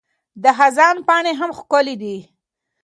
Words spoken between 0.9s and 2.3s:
پاڼې هم ښکلي دي.